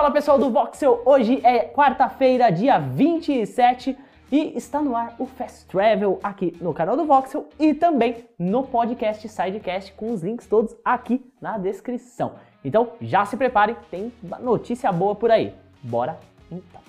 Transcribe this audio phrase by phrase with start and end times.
[0.00, 3.94] Fala pessoal do Voxel, hoje é quarta-feira, dia 27
[4.32, 8.62] e está no ar o Fast Travel aqui no canal do Voxel e também no
[8.62, 12.36] podcast Sidecast com os links todos aqui na descrição.
[12.64, 14.10] Então já se preparem, tem
[14.40, 15.52] notícia boa por aí.
[15.82, 16.18] Bora
[16.50, 16.80] então.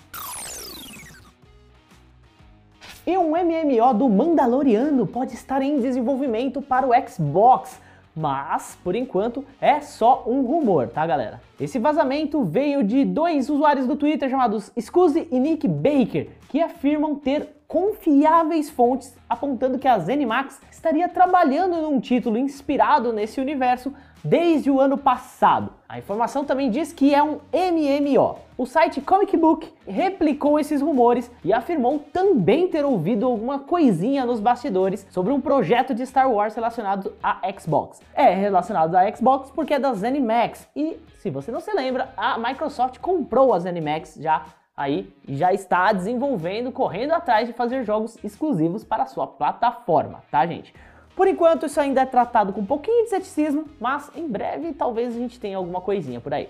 [3.05, 7.77] E um MMO do Mandaloriano pode estar em desenvolvimento para o Xbox
[8.15, 11.41] mas por enquanto é só um rumor, tá galera?
[11.59, 17.15] Esse vazamento veio de dois usuários do Twitter chamados Scuzzy e Nick Baker, que afirmam
[17.15, 24.69] ter confiáveis fontes apontando que a ZeniMax estaria trabalhando num título inspirado nesse universo desde
[24.69, 25.71] o ano passado.
[25.87, 28.39] A informação também diz que é um MMO.
[28.57, 34.41] O site Comic Book replicou esses rumores e afirmou também ter ouvido alguma coisinha nos
[34.41, 38.01] bastidores sobre um projeto de Star Wars relacionado a Xbox.
[38.13, 42.37] É relacionado a Xbox porque é da ZeniMax e, se você não se lembra, a
[42.37, 44.43] Microsoft comprou a ZeniMax já
[44.75, 50.45] aí já está desenvolvendo, correndo atrás de fazer jogos exclusivos para a sua plataforma, tá,
[50.45, 50.73] gente?
[51.15, 55.15] Por enquanto, isso ainda é tratado com um pouquinho de ceticismo, mas em breve talvez
[55.15, 56.49] a gente tenha alguma coisinha por aí.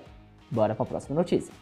[0.50, 1.54] Bora para a próxima notícia.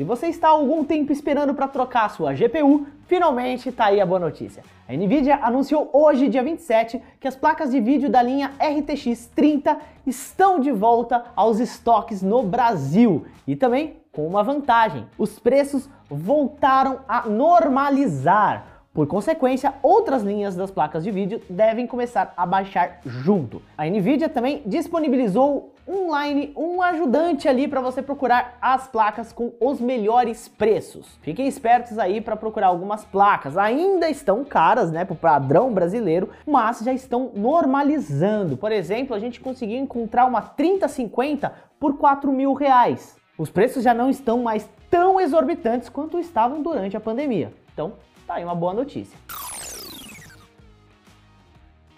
[0.00, 4.06] Se você está há algum tempo esperando para trocar sua GPU, finalmente está aí a
[4.06, 4.62] boa notícia.
[4.88, 9.76] A Nvidia anunciou hoje, dia 27, que as placas de vídeo da linha RTX 30
[10.06, 17.00] estão de volta aos estoques no Brasil e também com uma vantagem: os preços voltaram
[17.06, 18.79] a normalizar.
[18.92, 23.62] Por consequência, outras linhas das placas de vídeo devem começar a baixar junto.
[23.78, 29.80] A Nvidia também disponibilizou online um ajudante ali para você procurar as placas com os
[29.80, 31.06] melhores preços.
[31.22, 33.56] Fiquem espertos aí para procurar algumas placas.
[33.56, 38.56] Ainda estão caras, né, para o padrão brasileiro, mas já estão normalizando.
[38.56, 43.16] Por exemplo, a gente conseguiu encontrar uma 3050 por 4 mil reais.
[43.38, 47.52] Os preços já não estão mais tão exorbitantes quanto estavam durante a pandemia.
[47.72, 47.92] Então,
[48.30, 49.18] Tá aí uma boa notícia.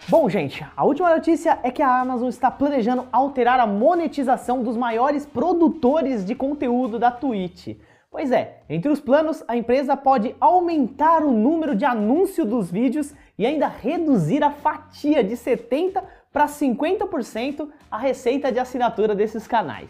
[0.09, 4.75] Bom, gente, a última notícia é que a Amazon está planejando alterar a monetização dos
[4.75, 7.77] maiores produtores de conteúdo da Twitch.
[8.09, 13.13] Pois é, entre os planos, a empresa pode aumentar o número de anúncio dos vídeos
[13.37, 16.01] e ainda reduzir a fatia de 70%
[16.31, 19.87] para 50% a receita de assinatura desses canais.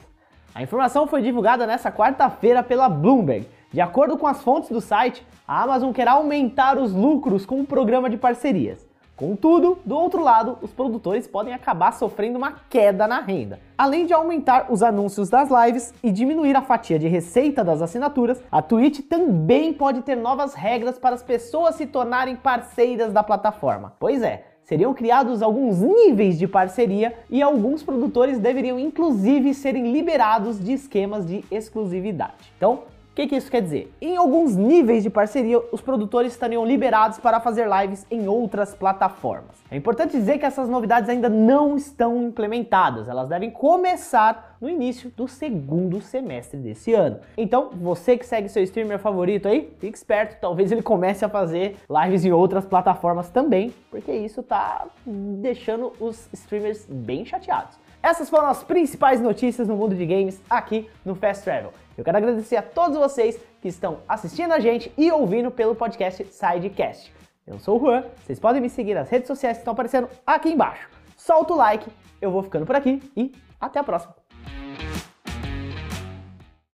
[0.54, 5.26] A informação foi divulgada nesta quarta-feira pela Bloomberg de acordo com as fontes do site,
[5.48, 8.88] a Amazon quer aumentar os lucros com o programa de parcerias.
[9.16, 13.60] Contudo, do outro lado, os produtores podem acabar sofrendo uma queda na renda.
[13.76, 18.44] Além de aumentar os anúncios das lives e diminuir a fatia de receita das assinaturas,
[18.52, 23.94] a Twitch também pode ter novas regras para as pessoas se tornarem parceiras da plataforma.
[24.00, 30.64] Pois é, seriam criados alguns níveis de parceria e alguns produtores deveriam inclusive serem liberados
[30.64, 32.54] de esquemas de exclusividade.
[32.56, 33.94] Então, o que, que, isso quer dizer?
[34.02, 39.64] Em alguns níveis de parceria, os produtores estariam liberados para fazer lives em outras plataformas.
[39.70, 45.12] É importante dizer que essas novidades ainda não estão implementadas, elas devem começar no início
[45.16, 47.20] do segundo semestre desse ano.
[47.38, 51.76] Então, você que segue seu streamer favorito aí, fique esperto, talvez ele comece a fazer
[51.88, 57.83] lives em outras plataformas também, porque isso tá deixando os streamers bem chateados.
[58.04, 61.72] Essas foram as principais notícias no mundo de games aqui no Fast Travel.
[61.98, 66.22] Eu quero agradecer a todos vocês que estão assistindo a gente e ouvindo pelo podcast
[66.26, 67.14] Sidecast.
[67.48, 70.50] Eu sou o Juan, vocês podem me seguir nas redes sociais que estão aparecendo aqui
[70.50, 70.90] embaixo.
[71.16, 71.90] Solta o like,
[72.22, 74.23] eu vou ficando por aqui e até a próxima.